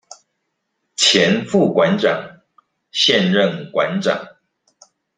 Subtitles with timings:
[0.95, 2.41] 前副館長、
[2.91, 4.39] 現任館長